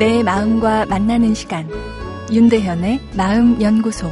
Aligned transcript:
내 0.00 0.22
마음과 0.22 0.86
만나는 0.86 1.34
시간 1.34 1.68
윤대현의 2.32 3.02
마음 3.18 3.60
연구소 3.60 4.10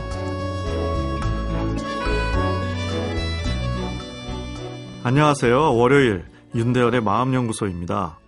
안녕하세요. 5.02 5.74
월요일 5.74 6.26
윤대현의 6.54 7.00
마음 7.00 7.32
연구소입니다. 7.32 8.18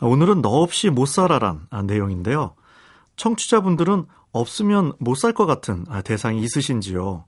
오늘은 0.00 0.42
너 0.42 0.48
없이 0.48 0.90
못 0.90 1.06
살아란 1.06 1.68
내용인데요. 1.84 2.56
청취자분들은 3.14 4.06
없으면 4.32 4.94
못 4.98 5.16
살 5.16 5.34
것 5.34 5.46
같은 5.46 5.84
대상이 6.02 6.42
있으신지요? 6.42 7.26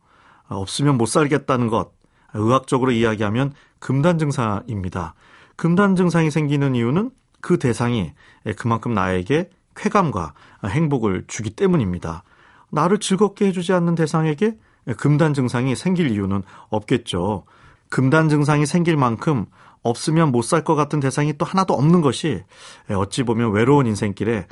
없으면 0.48 0.98
못 0.98 1.07
살겠다는 1.07 1.68
것, 1.68 1.93
의학적으로 2.34 2.90
이야기하면 2.90 3.53
금단 3.79 4.18
증상입니다. 4.18 5.14
금단 5.54 5.95
증상이 5.95 6.32
생기는 6.32 6.75
이유는 6.75 7.12
그 7.40 7.61
대상이 7.61 8.14
그만큼 8.57 8.93
나에게 8.93 9.50
쾌감과 9.76 10.35
행복을 10.64 11.25
주기 11.26 11.50
때문입니다. 11.50 12.25
나를 12.71 12.98
즐겁게 12.98 13.46
해주지 13.46 13.72
않는 13.72 13.94
대상에게 13.94 14.58
금단 14.96 15.34
증상이 15.34 15.76
생길 15.76 16.11
이유는 16.11 16.43
없겠죠. 16.68 17.44
금단 17.89 18.29
증상이 18.29 18.67
생길 18.67 18.96
만큼 18.96 19.46
없으면 19.82 20.32
못 20.32 20.43
살 20.43 20.64
것 20.64 20.75
같은 20.75 20.98
대상이 20.98 21.39
또 21.39 21.44
하나도 21.44 21.75
없는 21.75 22.00
것이 22.00 22.43
어찌 22.90 23.22
보면 23.22 23.53
외로운 23.53 23.86
인생길에 23.86 24.46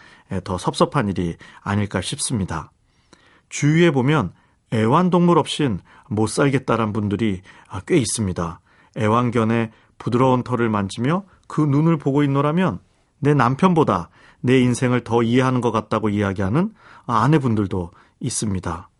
더 0.44 0.58
섭섭한 0.58 1.08
일이 1.08 1.36
아닐까 1.60 2.00
싶습니다. 2.00 2.70
주위에 3.48 3.90
보면 3.90 4.32
애완동물 4.72 5.38
없인 5.38 5.80
못 6.08 6.28
살겠다란 6.28 6.92
분들이 6.92 7.42
꽤 7.86 7.96
있습니다. 7.96 8.60
애완견의 8.96 9.70
부드러운 9.98 10.42
털을 10.44 10.68
만지며 10.68 11.24
그 11.48 11.60
눈을 11.60 11.96
보고 11.98 12.22
있노라면 12.22 12.78
내 13.18 13.34
남편보다 13.34 14.10
내 14.44 14.60
인생을 14.60 15.04
더 15.04 15.22
이해하는 15.22 15.62
것 15.62 15.72
같다고 15.72 16.10
이야기하는 16.10 16.74
아내분들도 17.06 17.90
있습니다. 18.20 18.90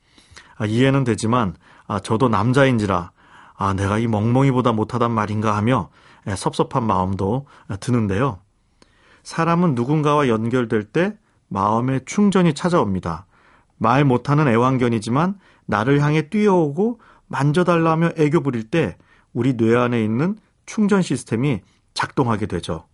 아, 0.57 0.67
이해는 0.67 1.05
되지만 1.05 1.55
아, 1.87 2.01
저도 2.01 2.31
남자인지라 2.31 3.13
아, 3.57 3.75
내가 3.75 3.99
이 3.99 4.07
멍멍이보다 4.07 4.73
못하단 4.73 5.11
말인가 5.11 5.55
하며 5.55 5.91
섭섭한 6.35 6.85
마음도 6.85 7.47
드는데요. 7.81 8.39
사람은 9.23 9.75
누군가와 9.75 10.29
연결될 10.29 10.85
때 10.85 11.15
마음의 11.49 12.07
충전이 12.07 12.55
찾아옵니다. 12.55 13.27
말 13.77 14.07
못하는 14.07 14.49
애완견이지만 14.49 15.39
나를 15.67 16.01
향해 16.01 16.31
뛰어오고 16.31 17.01
만져달라며 17.29 18.13
애교 18.17 18.41
부릴 18.41 18.71
때 18.71 18.97
우리 19.35 19.59
뇌 19.59 19.77
안에 19.77 20.03
있는 20.03 20.39
충전 20.65 21.03
시스템이 21.03 21.61
작동하게 21.93 22.47
되죠. 22.47 22.87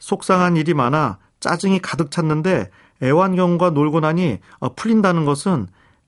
속상한 0.00 0.56
일이 0.56 0.74
많아 0.74 1.18
짜증이 1.42 1.80
가득 1.80 2.10
찼는데 2.12 2.70
애완견과 3.02 3.70
놀고 3.70 4.00
나니 4.00 4.38
어, 4.60 4.74
풀린다는 4.74 5.24
것은 5.24 5.66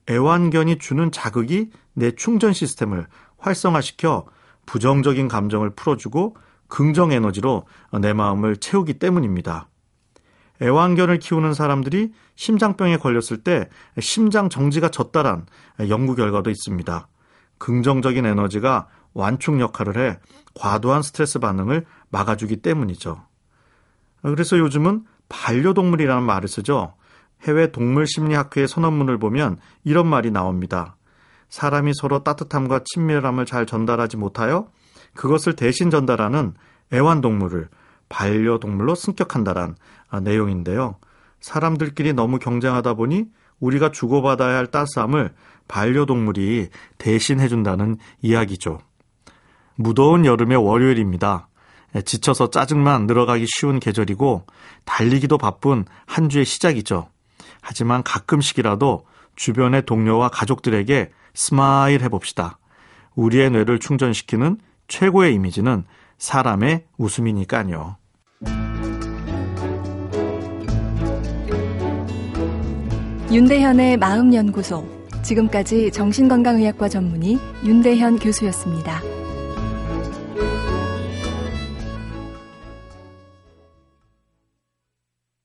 애완견이 0.08 0.78
주는 0.78 1.10
자극이 1.10 1.70
내 1.92 2.12
충전 2.12 2.52
시스템을 2.52 3.06
활성화시켜 3.38 4.26
부정적인 4.64 5.28
감정을 5.28 5.70
풀어주고 5.70 6.36
긍정 6.68 7.12
에너지로 7.12 7.66
내 8.00 8.12
마음을 8.12 8.56
채우기 8.56 8.94
때문입니다. 8.94 9.68
애완견을 10.62 11.18
키우는 11.18 11.52
사람들이 11.52 12.12
심장병에 12.36 12.98
걸렸을 12.98 13.42
때 13.42 13.68
심장 13.98 14.48
정지가 14.48 14.90
졌다란 14.90 15.46
연구 15.88 16.14
결과도 16.14 16.50
있습니다. 16.50 17.08
긍정적인 17.58 18.24
에너지가 18.24 18.86
완충 19.14 19.60
역할을 19.60 19.98
해 19.98 20.18
과도한 20.54 21.02
스트레스 21.02 21.40
반응을 21.40 21.86
막아주기 22.10 22.58
때문이죠. 22.58 23.20
그래서 24.22 24.58
요즘은 24.58 25.04
반려동물이라는 25.28 26.22
말을 26.22 26.48
쓰죠. 26.48 26.94
해외 27.42 27.70
동물심리학회의 27.70 28.68
선언문을 28.68 29.18
보면 29.18 29.58
이런 29.84 30.06
말이 30.06 30.30
나옵니다. 30.30 30.96
사람이 31.48 31.92
서로 31.94 32.24
따뜻함과 32.24 32.80
친밀함을 32.84 33.46
잘 33.46 33.66
전달하지 33.66 34.16
못하여 34.16 34.68
그것을 35.14 35.54
대신 35.54 35.90
전달하는 35.90 36.54
애완동물을 36.92 37.68
반려동물로 38.08 38.94
승격한다란 38.94 39.76
내용인데요. 40.22 40.96
사람들끼리 41.40 42.12
너무 42.12 42.38
경쟁하다 42.38 42.94
보니 42.94 43.26
우리가 43.60 43.90
주고받아야 43.90 44.56
할 44.56 44.66
따스함을 44.66 45.34
반려동물이 45.68 46.68
대신해준다는 46.98 47.96
이야기죠. 48.22 48.78
무더운 49.76 50.24
여름의 50.24 50.56
월요일입니다. 50.56 51.48
지쳐서 52.02 52.50
짜증만 52.50 53.06
늘어가기 53.06 53.46
쉬운 53.46 53.78
계절이고 53.78 54.46
달리기도 54.84 55.38
바쁜 55.38 55.84
한 56.06 56.28
주의 56.28 56.44
시작이죠. 56.44 57.08
하지만 57.60 58.02
가끔씩이라도 58.02 59.06
주변의 59.36 59.86
동료와 59.86 60.28
가족들에게 60.28 61.10
smile 61.34 62.02
해봅시다. 62.02 62.58
우리의 63.14 63.50
뇌를 63.50 63.78
충전시키는 63.78 64.58
최고의 64.88 65.34
이미지는 65.34 65.84
사람의 66.18 66.84
웃음이니까요. 66.98 67.96
윤대현의 73.30 73.96
마음연구소. 73.96 74.86
지금까지 75.22 75.90
정신건강의학과 75.90 76.88
전문의 76.88 77.38
윤대현 77.64 78.18
교수였습니다. 78.18 79.00